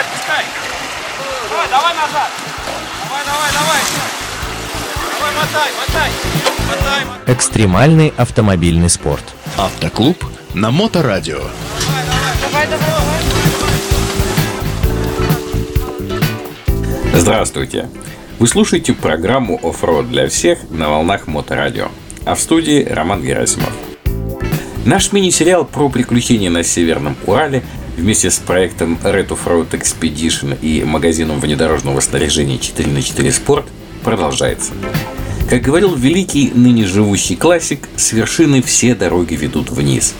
давай, 0.00 0.04
отпускай. 0.04 0.44
Давай, 1.50 1.68
давай 1.68 1.94
назад. 1.94 2.30
Давай, 3.04 3.24
давай, 3.24 3.52
давай. 3.52 3.80
Давай, 5.18 5.32
мотай, 5.34 5.70
мотай. 5.78 6.10
Мотай, 6.68 7.04
мотай. 7.04 7.34
Экстремальный 7.34 8.12
автомобильный 8.16 8.88
спорт. 8.88 9.24
Автоклуб 9.56 10.24
на 10.54 10.70
Моторадио. 10.70 11.38
Давай, 11.38 12.66
давай, 12.66 12.66
давай. 12.66 12.90
Здравствуйте! 17.12 17.88
Вы 18.38 18.46
слушаете 18.46 18.94
программу 18.94 19.60
«Оффроуд 19.62 20.08
для 20.08 20.28
всех» 20.28 20.58
на 20.70 20.88
волнах 20.88 21.26
Моторадио. 21.26 21.88
А 22.24 22.34
в 22.34 22.40
студии 22.40 22.84
Роман 22.84 23.22
Герасимов. 23.22 23.72
Наш 24.86 25.12
мини-сериал 25.12 25.66
про 25.66 25.90
приключения 25.90 26.48
на 26.48 26.62
Северном 26.62 27.16
Урале 27.26 27.62
вместе 27.96 28.30
с 28.30 28.38
проектом 28.38 28.98
Red 29.02 29.28
Offroad 29.28 29.70
Expedition 29.70 30.58
и 30.60 30.84
магазином 30.84 31.40
внедорожного 31.40 32.00
снаряжения 32.00 32.58
4 32.58 32.90
на 32.90 33.02
4 33.02 33.28
Sport 33.30 33.64
продолжается. 34.04 34.72
Как 35.48 35.62
говорил 35.62 35.94
великий 35.94 36.50
ныне 36.54 36.86
живущий 36.86 37.36
классик, 37.36 37.88
с 37.96 38.12
вершины 38.12 38.62
все 38.62 38.94
дороги 38.94 39.34
ведут 39.34 39.70
вниз. 39.70 40.14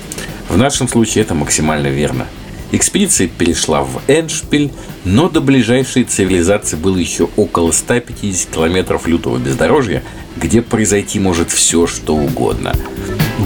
В 0.49 0.57
нашем 0.57 0.89
случае 0.89 1.23
это 1.23 1.35
максимально 1.35 1.89
верно– 1.89 2.27
Экспедиция 2.73 3.27
перешла 3.27 3.83
в 3.83 4.01
Эншпиль, 4.07 4.71
но 5.05 5.29
до 5.29 5.41
ближайшей 5.41 6.05
цивилизации 6.05 6.77
было 6.77 6.97
еще 6.97 7.29
около 7.37 7.73
150 7.73 8.51
километров 8.51 9.09
лютого 9.09 9.39
бездорожья, 9.39 10.05
где 10.37 10.63
произойти 10.63 11.19
может 11.19 11.51
все, 11.51 11.89
что 11.89 12.15
угодно. 12.15 12.77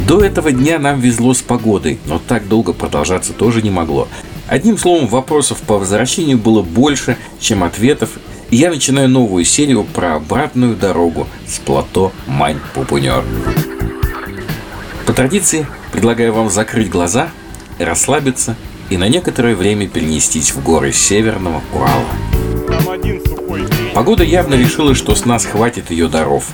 До 0.06 0.22
этого 0.22 0.52
дня 0.52 0.78
нам 0.78 1.00
везло 1.00 1.34
с 1.34 1.42
погодой, 1.42 1.98
но 2.06 2.18
так 2.18 2.48
долго 2.48 2.72
продолжаться 2.72 3.32
тоже 3.32 3.62
не 3.62 3.70
могло. 3.70 4.08
Одним 4.46 4.77
словом, 4.77 5.06
вопросов 5.08 5.58
по 5.62 5.78
возвращению 5.78 6.38
было 6.38 6.62
больше, 6.62 7.16
чем 7.41 7.64
ответов, 7.64 8.10
и 8.50 8.56
я 8.56 8.70
начинаю 8.70 9.08
новую 9.08 9.44
серию 9.44 9.84
про 9.84 10.16
обратную 10.16 10.77
дорогу 10.77 11.27
с 11.47 11.58
плато 11.58 12.12
Мань-Пупунер. 12.27 13.25
По 15.06 15.12
традиции 15.12 15.66
предлагаю 15.92 16.32
вам 16.32 16.50
закрыть 16.50 16.91
глаза, 16.91 17.30
расслабиться– 17.78 18.56
и 18.91 18.97
на 18.97 19.08
некоторое 19.08 19.55
время 19.55 19.88
перенестись 19.88 20.52
в 20.52 20.62
горы 20.62 20.92
Северного 20.92 21.62
Урала. 21.72 22.05
Погода 23.94 24.25
явно 24.25 24.55
решила, 24.55 24.94
что 24.94 25.14
с 25.14 25.25
нас 25.25 25.44
хватит 25.44 25.91
ее 25.91 26.08
даров. 26.08 26.48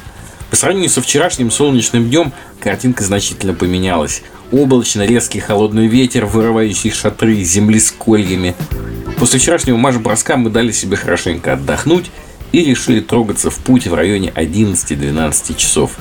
По 0.50 0.56
сравнению 0.56 0.90
со 0.90 1.00
вчерашним 1.00 1.50
солнечным 1.50 2.08
днем 2.10 2.32
картинка 2.58 3.04
значительно 3.04 3.54
поменялась. 3.54 4.22
Облачно 4.50 5.06
резкий 5.06 5.38
холодный 5.38 5.86
ветер, 5.86 6.26
вырывающий 6.26 6.90
шатры 6.90 7.36
из 7.36 7.52
земли 7.52 7.78
с 7.78 7.92
кольями. 7.92 8.56
После 9.16 9.38
вчерашнего 9.38 9.76
марш-броска 9.76 10.36
мы 10.36 10.50
дали 10.50 10.72
себе 10.72 10.96
хорошенько 10.96 11.52
отдохнуть 11.52 12.10
и 12.50 12.64
решили 12.64 12.98
трогаться 13.00 13.48
в 13.50 13.58
путь 13.58 13.86
в 13.86 13.94
районе 13.94 14.32
11-12 14.34 15.56
часов. 15.56 15.92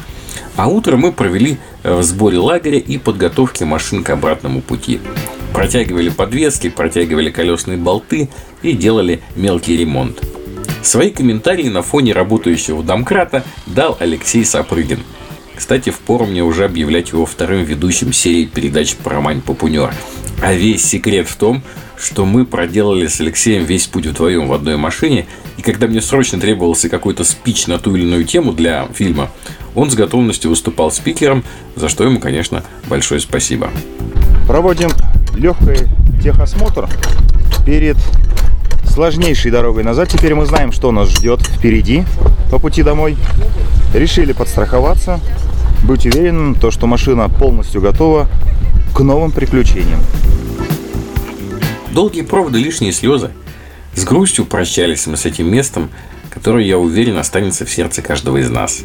А 0.56 0.68
утро 0.68 0.98
мы 0.98 1.12
провели 1.12 1.58
в 1.84 2.02
сборе 2.02 2.40
лагеря 2.40 2.80
и 2.80 2.98
подготовке 2.98 3.66
машин 3.66 4.04
к 4.04 4.10
обратному 4.10 4.62
пути. 4.62 5.00
Протягивали 5.54 6.10
подвески, 6.10 6.70
протягивали 6.70 7.30
колесные 7.30 7.78
болты 7.78 8.30
и 8.64 8.74
делали 8.74 9.22
мелкий 9.36 9.78
ремонт. 9.78 10.22
Свои 10.82 11.12
комментарии 11.12 11.70
на 11.70 11.82
фоне 11.82 12.14
работающего 12.14 12.84
домкрата 12.84 13.44
дал 13.66 13.98
Алексей 14.00 14.46
Сапрыгин. 14.46 15.00
Кстати, 15.56 15.90
впору 15.90 16.26
мне 16.26 16.44
уже 16.44 16.64
объявлять 16.64 17.12
его 17.12 17.26
вторым 17.26 17.64
ведущим 17.64 18.14
серии 18.14 18.46
передач 18.46 18.96
про 18.96 19.20
Мань 19.20 19.42
Попунер. 19.42 19.94
А 20.42 20.54
весь 20.54 20.86
секрет 20.86 21.28
в 21.28 21.36
том, 21.36 21.62
что 21.98 22.26
мы 22.26 22.46
проделали 22.46 23.08
с 23.08 23.20
Алексеем 23.20 23.66
весь 23.66 23.88
путь 23.88 24.06
вдвоем 24.06 24.48
в 24.48 24.54
одной 24.54 24.78
машине, 24.78 25.26
и 25.58 25.62
когда 25.62 25.88
мне 25.88 26.02
срочно 26.02 26.40
требовался 26.40 26.88
какой-то 26.88 27.26
спич 27.26 27.68
на 27.68 27.78
ту 27.78 27.96
или 27.96 28.04
иную 28.04 28.24
тему 28.24 28.54
для 28.54 28.88
фильма, 28.94 29.30
он 29.76 29.92
с 29.92 29.96
готовностью 29.96 30.50
выступал 30.50 30.92
спикером, 30.92 31.44
за 31.76 31.90
что 31.90 32.06
ему, 32.06 32.20
конечно, 32.20 32.64
большое 32.88 33.20
спасибо. 33.20 33.70
Проводим 34.48 34.90
легкий 35.36 35.88
техосмотр 36.24 36.88
перед 37.66 37.98
сложнейшей 38.90 39.52
дорогой 39.52 39.84
назад. 39.84 40.10
Теперь 40.10 40.36
мы 40.36 40.46
знаем, 40.46 40.72
что 40.72 40.92
нас 40.92 41.10
ждет 41.10 41.42
впереди 41.42 42.04
по 42.52 42.60
пути 42.60 42.84
домой. 42.84 43.16
Решили 43.94 44.34
подстраховаться, 44.34 45.20
быть 45.84 46.06
уверенным, 46.06 46.56
то, 46.56 46.72
что 46.72 46.88
машина 46.88 47.30
полностью 47.30 47.82
готова 47.82 48.28
к 48.96 49.00
новым 49.00 49.32
приключениям. 49.32 50.00
Долгие 51.92 52.22
проводы, 52.22 52.60
лишние 52.60 52.92
слезы. 52.92 53.32
С 53.96 54.04
грустью 54.04 54.46
прощались 54.46 55.08
мы 55.08 55.18
с 55.18 55.26
этим 55.26 55.52
местом, 55.52 55.90
которое, 56.30 56.66
я 56.66 56.78
уверен, 56.78 57.18
останется 57.18 57.66
в 57.66 57.72
сердце 57.72 58.02
каждого 58.02 58.38
из 58.38 58.50
нас. 58.50 58.82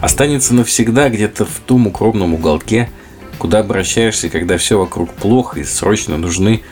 Останется 0.00 0.54
навсегда 0.54 1.08
где-то 1.08 1.44
в 1.44 1.60
том 1.64 1.86
укромном 1.86 2.34
уголке– 2.34 2.90
куда 3.42 3.58
обращаешься, 3.58 4.28
когда 4.28 4.56
все 4.56 4.78
вокруг 4.78 5.12
плохо 5.14 5.58
и 5.58 5.64
срочно 5.64 6.16
нужны 6.16 6.62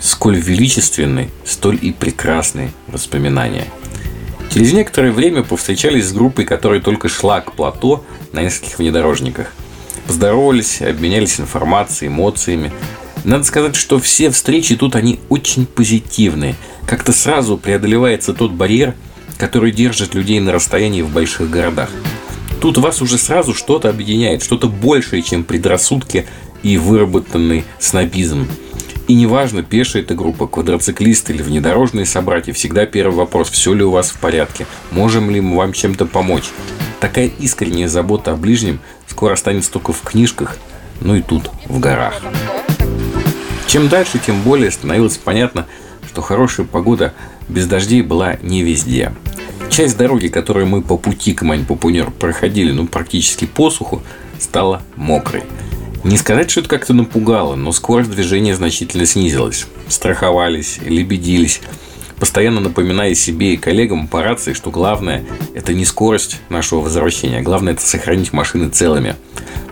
сколь 0.00 0.36
величественные, 0.36 1.30
столь 1.44 1.78
и 1.80 1.92
прекрасные 1.92 2.72
воспоминания. 2.86 3.66
Через 4.52 4.72
некоторое 4.72 5.12
время 5.12 5.42
повстречались 5.44 6.06
с 6.06 6.12
группой, 6.12 6.44
которая 6.44 6.80
только 6.80 7.08
шла 7.08 7.40
к 7.40 7.52
плато 7.52 8.04
на 8.32 8.42
нескольких 8.42 8.78
внедорожниках. 8.78 9.52
Поздоровались, 10.06 10.82
обменялись 10.82 11.38
информацией, 11.38 12.08
эмоциями. 12.08 12.72
Надо 13.22 13.44
сказать, 13.44 13.76
что 13.76 14.00
все 14.00 14.30
встречи 14.30 14.74
тут 14.74 14.96
они 14.96 15.20
очень 15.28 15.66
позитивные. 15.66 16.56
Как-то 16.86 17.12
сразу 17.12 17.58
преодолевается 17.58 18.32
тот 18.32 18.50
барьер, 18.50 18.94
который 19.38 19.70
держит 19.70 20.14
людей 20.14 20.40
на 20.40 20.52
расстоянии 20.52 21.02
в 21.02 21.10
больших 21.10 21.48
городах. 21.48 21.90
Тут 22.60 22.76
вас 22.78 23.00
уже 23.00 23.18
сразу 23.18 23.54
что-то 23.54 23.88
объединяет, 23.88 24.42
что-то 24.42 24.68
большее, 24.68 25.22
чем 25.22 25.44
предрассудки 25.44 26.26
и 26.62 26.76
выработанный 26.76 27.64
снобизм. 27.78 28.48
И 29.10 29.14
неважно, 29.14 29.64
пешая 29.64 30.04
эта 30.04 30.14
группа, 30.14 30.46
квадроциклисты 30.46 31.32
или 31.32 31.42
внедорожные 31.42 32.06
собратья, 32.06 32.52
всегда 32.52 32.86
первый 32.86 33.16
вопрос, 33.16 33.50
все 33.50 33.74
ли 33.74 33.82
у 33.82 33.90
вас 33.90 34.10
в 34.10 34.20
порядке, 34.20 34.68
можем 34.92 35.30
ли 35.30 35.40
мы 35.40 35.56
вам 35.56 35.72
чем-то 35.72 36.06
помочь. 36.06 36.44
Такая 37.00 37.28
искренняя 37.40 37.88
забота 37.88 38.30
о 38.30 38.36
ближнем 38.36 38.78
скоро 39.08 39.32
останется 39.32 39.72
только 39.72 39.92
в 39.92 40.02
книжках, 40.02 40.58
ну 41.00 41.16
и 41.16 41.22
тут, 41.22 41.50
в 41.66 41.80
горах. 41.80 42.22
Чем 43.66 43.88
дальше, 43.88 44.20
тем 44.24 44.42
более 44.42 44.70
становилось 44.70 45.16
понятно, 45.18 45.66
что 46.08 46.22
хорошая 46.22 46.64
погода 46.64 47.12
без 47.48 47.66
дождей 47.66 48.02
была 48.02 48.36
не 48.42 48.62
везде. 48.62 49.12
Часть 49.70 49.96
дороги, 49.96 50.28
которую 50.28 50.68
мы 50.68 50.82
по 50.82 50.96
пути 50.96 51.34
к 51.34 51.42
Мань-Пупунер 51.42 52.12
проходили, 52.12 52.70
ну, 52.70 52.86
практически 52.86 53.44
по 53.44 53.70
суху, 53.70 54.04
стала 54.38 54.82
мокрой. 54.94 55.42
Не 56.02 56.16
сказать, 56.16 56.50
что 56.50 56.60
это 56.60 56.68
как-то 56.68 56.94
напугало, 56.94 57.56
но 57.56 57.72
скорость 57.72 58.10
движения 58.10 58.54
значительно 58.54 59.04
снизилась. 59.04 59.66
Страховались, 59.86 60.78
лебедились, 60.82 61.60
постоянно 62.18 62.60
напоминая 62.60 63.14
себе 63.14 63.52
и 63.54 63.58
коллегам 63.58 64.08
по 64.08 64.22
рации, 64.22 64.54
что 64.54 64.70
главное– 64.70 65.24
это 65.54 65.74
не 65.74 65.84
скорость 65.84 66.40
нашего 66.48 66.80
возвращения, 66.80 67.42
главное– 67.42 67.72
это 67.74 67.82
сохранить 67.82 68.32
машины 68.32 68.70
целыми. 68.70 69.16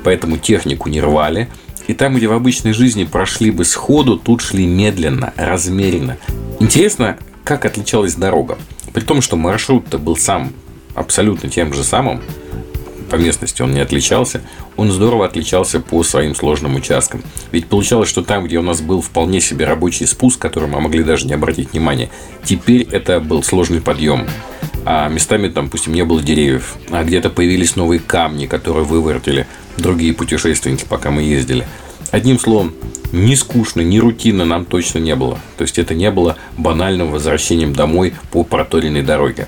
Поэтому 0.05 0.37
технику 0.37 0.91
не 0.91 1.01
рвали, 1.01 1.49
и 1.87 1.95
там, 1.95 2.15
где 2.15 2.29
в 2.29 2.33
обычной 2.33 2.75
жизни 2.75 3.05
прошли 3.05 3.51
бы 3.51 3.65
сходу, 3.65 4.19
тут 4.19 4.43
шли 4.43 4.67
медленно, 4.67 5.33
размеренно. 5.37 6.19
Интересно, 6.61 7.17
как 7.43 7.65
отличалась 7.65 8.15
дорога. 8.15 8.59
При 8.93 9.01
том, 9.01 9.23
что 9.23 9.37
маршрут-то 9.37 9.97
был 9.97 10.17
сам 10.17 10.53
абсолютно 10.95 11.49
тем 11.49 11.73
же 11.73 11.83
самым, 11.83 12.21
по 13.09 13.17
местности 13.17 13.63
он 13.63 13.73
не 13.73 13.81
отличался, 13.81 14.41
он 14.77 14.91
здорово 14.91 15.27
отличался 15.27 15.81
по 15.81 16.03
своим 16.03 16.35
сложным 16.35 16.77
участкам. 16.77 17.23
Ведь 17.53 17.67
получалось, 17.67 18.09
что 18.09 18.23
там, 18.23 18.45
где 18.45 18.59
у 18.59 18.63
нас 18.63 18.81
был 18.81 19.01
вполне 19.01 19.41
себе 19.41 19.65
рабочий 19.65 20.07
спуск, 20.07 20.39
который 20.39 20.69
мы 20.69 20.81
могли 20.81 21.03
даже 21.03 21.27
не 21.27 21.35
обратить 21.35 21.73
внимания, 21.73 22.11
теперь 22.45 22.87
это 22.91 23.21
был 23.21 23.43
сложный 23.43 23.81
подъем. 23.81 24.27
А 24.85 25.09
местами 25.09 25.49
там, 25.49 25.67
допустим, 25.67 25.93
не 25.93 26.05
было 26.05 26.23
деревьев, 26.23 26.77
а 26.91 27.05
где-то 27.05 27.31
появились 27.31 27.77
новые 27.77 28.01
камни, 28.01 28.47
которые 28.47 28.85
вывертили 28.85 29.47
другие 29.77 30.15
путешественники, 30.15 30.85
пока 30.89 31.11
мы 31.11 31.23
ездили. 31.23 31.67
Одним 32.11 32.39
словом, 32.39 32.75
ни 33.13 33.35
скучно, 33.35 33.81
ни 33.83 33.99
рутинно 33.99 34.45
нам 34.45 34.65
точно 34.65 34.99
не 34.99 35.15
было. 35.15 35.39
То 35.57 35.63
есть 35.63 35.79
это 35.79 35.95
не 35.95 36.11
было 36.11 36.37
банальным 36.57 37.11
возвращением 37.11 37.73
домой 37.75 38.15
по 38.31 38.45
проторенной 38.45 39.03
дороге. 39.03 39.47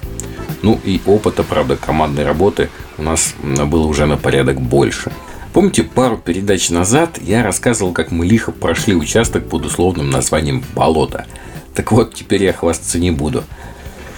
Ну 0.62 0.78
и 0.84 1.00
опыта, 1.06 1.42
правда, 1.42 1.76
командной 1.76 2.24
работы 2.24 2.68
у 2.98 3.02
нас 3.02 3.34
было 3.42 3.86
уже 3.86 4.06
на 4.06 4.16
порядок 4.16 4.60
больше. 4.60 5.12
Помните, 5.52 5.82
пару 5.82 6.16
передач 6.16 6.70
назад 6.70 7.18
я 7.20 7.42
рассказывал, 7.42 7.92
как 7.92 8.10
мы 8.10 8.26
лихо 8.26 8.52
прошли 8.52 8.94
участок 8.94 9.48
под 9.48 9.66
условным 9.66 10.10
названием 10.10 10.62
«Болото». 10.74 11.26
Так 11.74 11.92
вот, 11.92 12.14
теперь 12.14 12.44
я 12.44 12.52
хвастаться 12.52 12.98
не 12.98 13.10
буду. 13.10 13.42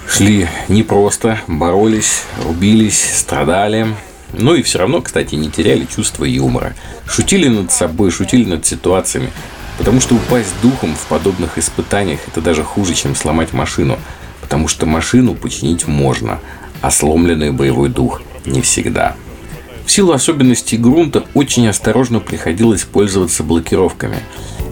Шли 0.09 0.49
непросто, 0.69 1.41
боролись, 1.47 2.25
рубились, 2.45 3.19
страдали, 3.19 3.87
ну 4.33 4.55
и 4.55 4.62
все 4.62 4.79
равно, 4.79 5.00
кстати, 5.00 5.35
не 5.35 5.50
теряли 5.50 5.87
чувство 5.87 6.25
юмора. 6.25 6.75
Шутили 7.06 7.49
над 7.49 7.71
собой, 7.71 8.11
шутили 8.11 8.49
над 8.49 8.67
ситуациями. 8.67 9.31
Потому 9.79 10.00
что 10.00 10.15
упасть 10.15 10.55
духом 10.62 10.95
в 10.95 11.06
подобных 11.06 11.59
испытаниях– 11.59 12.21
это 12.27 12.41
даже 12.41 12.62
хуже, 12.62 12.95
чем 12.95 13.15
сломать 13.15 13.53
машину. 13.53 13.99
Потому 14.52 14.69
что 14.69 14.84
машину 14.84 15.34
починить 15.34 15.87
можно, 15.87 16.38
а 16.82 16.90
сломленный 16.90 17.52
боевой 17.52 17.88
дух– 17.88 18.20
не 18.44 18.60
всегда. 18.60 19.16
В 19.87 19.90
силу 19.90 20.12
особенностей 20.12 20.76
грунта 20.76 21.25
очень 21.32 21.66
осторожно 21.69 22.20
приходилось 22.20 22.82
пользоваться 22.82 23.44
блокировками. 23.44 24.19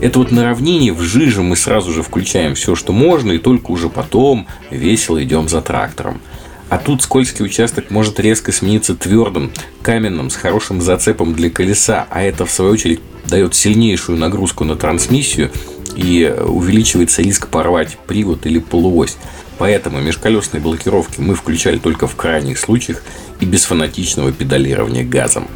Это 0.03 0.19
вот 0.19 0.33
на 0.33 0.45
равнине 0.45 0.93
в 0.93 1.01
жиже 1.01 1.41
мы 1.41 1.57
сразу 1.57 1.95
же 1.95 2.03
включаем 2.03 2.55
все, 2.57 2.75
что 2.75 2.93
можно, 2.93 3.33
и 3.33 3.39
только 3.39 3.71
уже 3.71 3.89
потом 3.89 4.47
весело 4.71 5.25
идем 5.25 5.49
за 5.49 5.63
трактором. 5.63 6.21
А 6.69 6.77
тут 6.77 7.03
скользкий 7.03 7.43
участок 7.43 7.91
может 7.91 8.21
резко 8.21 8.53
смениться 8.53 8.95
твердым, 8.95 9.51
каменным, 9.81 10.29
с 10.29 10.37
хорошим 10.37 10.83
зацепом 10.83 11.33
для 11.33 11.49
колеса, 11.49 12.07
а 12.11 12.21
это, 12.21 12.45
в 12.45 12.51
свою 12.51 12.73
очередь, 12.73 13.01
дает 13.27 13.55
сильнейшую 13.55 14.19
нагрузку 14.19 14.65
на 14.65 14.77
трансмиссию 14.77 15.51
и 15.97 16.35
увеличивается 16.47 17.23
риск 17.23 17.49
порвать 17.49 17.99
привод 18.07 18.47
или 18.47 18.59
полуось. 18.59 19.17
Поэтому 19.59 20.01
межколесные 20.01 20.61
блокировки 20.61 21.21
мы 21.21 21.35
включали 21.35 21.79
только 21.79 22.07
в 22.07 22.17
крайних 22.17 22.59
случаях 22.59 23.03
и 23.41 23.45
без 23.45 23.65
фанатичного 23.65 24.33
педалирования 24.33 25.05
газом. 25.05 25.49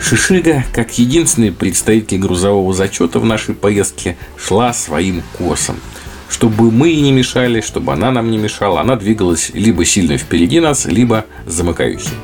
Шишига, 0.00 0.64
как 0.72 0.98
единственный 0.98 1.52
представитель 1.52 2.18
грузового 2.18 2.72
зачета 2.72 3.18
в 3.18 3.24
нашей 3.24 3.54
поездке, 3.54 4.16
шла 4.36 4.72
своим 4.72 5.22
курсом. 5.36 5.76
Чтобы 6.28 6.70
мы 6.70 6.88
ей 6.88 7.00
не 7.00 7.12
мешали, 7.12 7.60
чтобы 7.60 7.92
она 7.92 8.10
нам 8.10 8.30
не 8.30 8.38
мешала, 8.38 8.80
она 8.80 8.96
двигалась 8.96 9.50
либо 9.52 9.84
сильно 9.84 10.16
впереди 10.16 10.60
нас, 10.60 10.86
либо 10.86 11.26
замыкающей. 11.44 12.14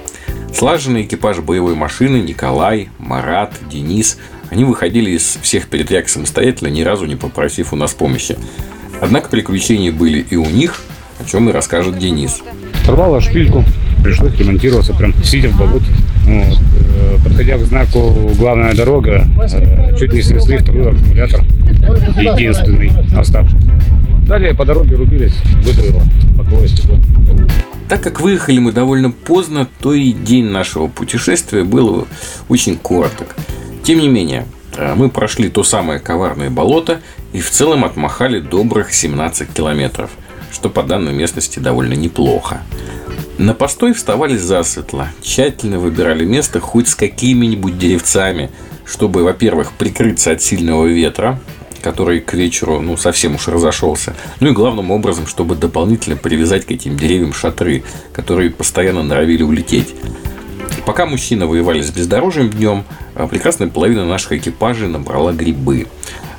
Слаженный 0.54 1.02
экипаж 1.02 1.40
боевой 1.40 1.74
машины 1.74 2.16
Николай, 2.16 2.88
Марат, 2.98 3.52
Денис, 3.70 4.16
они 4.50 4.64
выходили 4.64 5.10
из 5.10 5.38
всех 5.42 5.68
передряг 5.68 6.08
самостоятельно, 6.08 6.68
ни 6.68 6.82
разу 6.82 7.06
не 7.06 7.16
попросив 7.16 7.72
у 7.72 7.76
нас 7.76 7.92
помощи. 7.92 8.36
Однако 9.00 9.28
приключения 9.28 9.92
были 9.92 10.20
и 10.20 10.36
у 10.36 10.46
них, 10.46 10.82
о 11.20 11.28
чем 11.28 11.48
и 11.48 11.52
расскажет 11.52 11.98
Денис. 11.98 12.40
Порвала 12.86 13.20
шпильку, 13.20 13.64
пришлось 14.02 14.34
ремонтироваться, 14.36 14.94
прям 14.94 15.12
сидя 15.24 15.48
в 15.48 15.58
болоте. 15.58 15.86
Вот. 16.24 16.58
Э, 16.96 17.18
подходя 17.24 17.58
к 17.58 17.60
знаку 17.62 18.30
«Главная 18.38 18.74
дорога», 18.74 19.26
э, 19.52 19.96
чуть 19.98 20.12
не 20.12 20.22
снесли 20.22 20.58
второй 20.58 20.92
аккумулятор, 20.92 21.42
единственный 22.16 22.92
оставшийся. 23.16 23.66
Далее 24.26 24.54
по 24.54 24.64
дороге 24.64 24.96
рубились, 24.96 25.34
выдавило 25.62 26.02
боковое 26.36 26.68
стекло. 26.68 26.98
Так 27.88 28.02
как 28.02 28.20
выехали 28.20 28.58
мы 28.58 28.72
довольно 28.72 29.12
поздно, 29.12 29.68
то 29.80 29.94
и 29.94 30.12
день 30.12 30.46
нашего 30.46 30.88
путешествия 30.88 31.62
был 31.62 32.08
очень 32.48 32.76
короток. 32.76 33.36
Тем 33.86 34.00
не 34.00 34.08
менее, 34.08 34.48
э, 34.76 34.96
мы 34.96 35.08
прошли 35.08 35.48
то 35.48 35.62
самое 35.62 36.00
коварное 36.00 36.50
болото 36.50 37.00
и 37.32 37.40
в 37.40 37.48
целом 37.52 37.84
отмахали 37.84 38.40
добрых 38.40 38.92
17 38.92 39.54
километров, 39.54 40.10
что 40.50 40.70
по 40.70 40.82
данной 40.82 41.12
местности 41.12 41.60
довольно 41.60 41.92
неплохо. 41.94 42.62
На 43.38 43.54
постой 43.54 43.92
вставали 43.94 44.36
засветло, 44.36 45.06
тщательно 45.22 45.78
выбирали 45.78 46.24
место 46.24 46.58
хоть 46.58 46.88
с 46.88 46.96
какими-нибудь 46.96 47.78
деревцами, 47.78 48.50
чтобы, 48.84 49.22
во-первых, 49.22 49.70
прикрыться 49.70 50.32
от 50.32 50.42
сильного 50.42 50.86
ветра, 50.86 51.38
который 51.80 52.18
к 52.18 52.34
вечеру 52.34 52.80
ну, 52.80 52.96
совсем 52.96 53.36
уж 53.36 53.46
разошелся. 53.46 54.16
Ну 54.40 54.48
и 54.48 54.52
главным 54.52 54.90
образом, 54.90 55.28
чтобы 55.28 55.54
дополнительно 55.54 56.16
привязать 56.16 56.66
к 56.66 56.72
этим 56.72 56.96
деревьям 56.96 57.32
шатры, 57.32 57.84
которые 58.12 58.50
постоянно 58.50 59.04
норовили 59.04 59.44
улететь. 59.44 59.94
Пока 60.86 61.04
мужчины 61.04 61.46
воевали 61.46 61.82
с 61.82 61.90
бездорожьем 61.90 62.48
днем, 62.48 62.84
а 63.14 63.26
прекрасная 63.26 63.68
половина 63.68 64.06
наших 64.06 64.32
экипажей 64.32 64.88
набрала 64.88 65.32
грибы, 65.32 65.88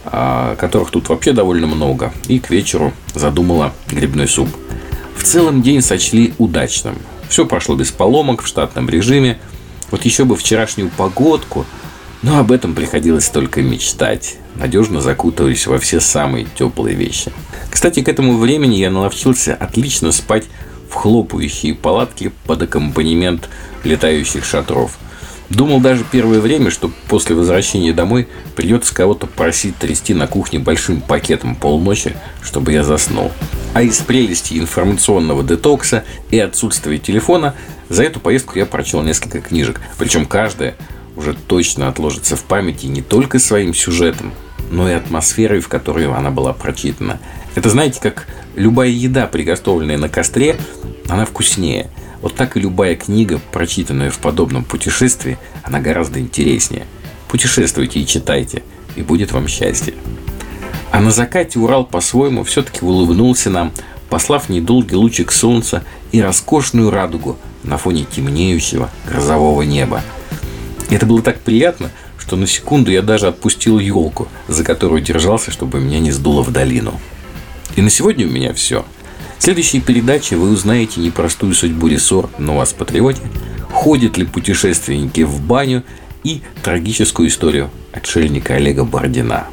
а, 0.06 0.56
которых 0.56 0.90
тут 0.90 1.10
вообще 1.10 1.34
довольно 1.34 1.68
много, 1.68 2.12
и 2.28 2.40
к 2.40 2.50
вечеру 2.50 2.94
задумала 3.14 3.74
грибной 3.92 4.28
суп. 4.28 4.50
В 5.16 5.24
целом 5.24 5.62
день 5.62 5.82
сочли 5.82 6.34
удачным. 6.40 6.96
Все 7.30 7.46
прошло 7.46 7.76
без 7.76 7.92
поломок, 7.92 8.42
в 8.42 8.48
штатном 8.48 8.90
режиме. 8.90 9.38
Вот 9.92 10.06
еще 10.06 10.26
бы 10.26 10.36
вчерашнюю 10.36 10.90
погодку– 10.90 11.66
но 12.24 12.40
об 12.40 12.52
этом 12.52 12.74
приходилось 12.74 13.30
только 13.30 13.62
мечтать, 13.62 14.38
надежно 14.56 15.02
закутываясь 15.02 15.68
во 15.68 15.78
все 15.78 16.00
самые 16.00 16.48
теплые 16.58 16.96
вещи. 16.96 17.32
Кстати, 17.70 18.02
к 18.02 18.10
этому 18.10 18.38
времени 18.38 18.76
я 18.76 18.90
наловчился 18.90 19.54
отлично 19.54 20.12
спать 20.12 20.46
в 20.90 20.96
хлопающие 20.96 21.76
палатки 21.76 22.32
под 22.46 22.64
аккомпанемент 22.64 23.50
летающих 23.84 24.46
шатров. 24.46 24.98
Думал 25.50 25.80
даже 25.80 26.04
первое 26.04 26.42
время, 26.42 26.72
что 26.72 26.92
после 27.08 27.36
возвращения 27.36 27.94
домой 27.94 28.28
придется 28.56 28.94
кого-то 28.94 29.28
просить 29.28 29.78
трясти 29.78 30.14
на 30.14 30.28
кухне 30.28 30.60
большим 30.60 31.00
пакетом 31.00 31.56
полночи, 31.56 32.18
чтобы 32.44 32.74
я 32.74 32.84
заснул. 32.84 33.32
А 33.74 33.82
из 33.82 33.98
прелести 34.00 34.60
информационного 34.60 35.44
детокса 35.44 36.04
и 36.32 36.40
отсутствия 36.40 36.98
телефона 36.98 37.56
за 37.88 38.04
эту 38.04 38.20
поездку 38.20 38.60
я 38.60 38.66
прочел 38.66 39.02
несколько 39.04 39.40
книжек. 39.40 39.80
Причем 39.98 40.26
каждая 40.26 40.76
уже 41.16 41.34
точно 41.34 41.88
отложится 41.88 42.36
в 42.36 42.44
памяти 42.44 42.88
не 42.88 43.02
только 43.02 43.40
своим 43.40 43.74
сюжетом, 43.74 44.34
но 44.70 44.90
и 44.90 44.94
атмосферой, 44.94 45.62
в 45.62 45.70
которой 45.70 46.08
она 46.08 46.30
была 46.30 46.52
прочитана. 46.52 47.20
Это, 47.56 47.70
знаете, 47.70 48.00
как 48.02 48.28
любая 48.56 48.90
еда, 48.90 49.28
приготовленная 49.28 49.98
на 49.98 50.10
костре, 50.10 50.58
она 51.08 51.26
вкуснее. 51.26 51.90
Вот 52.28 52.36
так 52.36 52.58
и 52.58 52.60
любая 52.60 52.98
книга, 52.98 53.40
прочитанная 53.54 54.12
в 54.12 54.20
подобном 54.20 54.66
путешествии, 54.66 55.38
она 55.64 55.80
гораздо 55.80 56.20
интереснее. 56.20 56.86
Путешествуйте 57.30 58.02
и 58.02 58.06
читайте, 58.06 58.64
и 58.98 59.02
будет 59.02 59.32
вам 59.32 59.48
счастье. 59.48 59.94
А 60.92 61.00
на 61.00 61.12
закате 61.12 61.58
Урал 61.58 61.86
по-своему 61.86 62.44
все-таки 62.44 62.84
улыбнулся 62.84 63.50
нам, 63.50 63.72
послав 64.10 64.50
недолгий 64.50 64.98
лучик 64.98 65.32
солнца 65.32 65.86
и 66.12 66.22
роскошную 66.22 66.90
радугу 66.90 67.38
на 67.64 67.78
фоне 67.78 68.04
темнеющего 68.04 68.90
грозового 69.08 69.62
неба– 69.62 70.02
это 70.90 71.06
было 71.06 71.22
так 71.22 71.40
приятно, 71.40 71.92
что 72.18 72.36
на 72.36 72.48
секунду 72.48 72.92
я 72.92 73.02
даже 73.02 73.28
отпустил 73.28 73.80
елку, 73.80 74.28
за 74.48 74.64
которую 74.64 75.02
держался, 75.02 75.52
чтобы 75.52 75.80
меня 75.80 76.00
не 76.00 76.12
сдуло 76.12 76.44
в 76.44 76.52
долину. 76.52 77.00
И 77.76 77.82
на 77.82 77.90
сегодня 77.90 78.26
у 78.26 78.30
меня 78.30 78.54
все. 78.54 78.86
В 79.38 79.44
следующей 79.44 79.80
передаче 79.80 80.36
вы 80.36 80.50
узнаете 80.50 81.00
непростую 81.00 81.54
судьбу 81.54 81.88
рессор 81.88 82.30
на 82.38 82.56
вас 82.56 82.74
патриоте, 82.74 83.22
ходят 83.72 84.18
ли 84.18 84.25
путешественники 84.25 85.22
в 85.22 85.42
баню 85.42 85.84
и 86.24 86.42
трагическую 86.63 87.30
историю 87.30 87.69
отшельника 87.94 88.56
Олега 88.56 88.84
Бордина. 88.84 89.48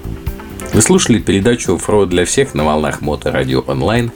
Вы 0.72 0.82
слушали 0.82 1.20
передачу 1.20 1.76
«Фро 1.78 2.06
для 2.06 2.25
всех» 2.25 2.54
на 2.54 2.64
волнах 2.64 3.00
Моторадио 3.00 3.61
онлайн. 3.61 4.11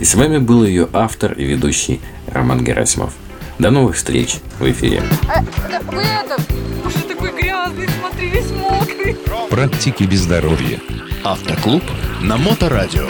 И 0.00 0.04
с 0.04 0.14
вами 0.14 0.38
был 0.38 0.64
ее 0.64 0.88
автор 0.92 1.32
и 1.32 1.44
ведущий 1.44 2.00
Роман 2.26 2.62
Герасимов. 2.62 3.14
До 3.58 3.70
новых 3.70 3.96
встреч 3.96 4.36
в 4.58 4.70
эфире. 4.70 5.02
А, 5.28 5.42
да, 5.70 5.80
вы 5.90 6.02
это, 6.02 6.36
уже 6.84 6.98
такой 7.08 7.32
грязный, 7.32 7.88
смотри, 8.00 8.28
весь 8.28 8.50
мокрый. 8.50 9.16
Практики 9.48 10.02
без 10.02 10.20
здоровья. 10.22 10.80
Автоклуб 11.22 11.82
на 12.20 12.36
Моторадио. 12.36 13.06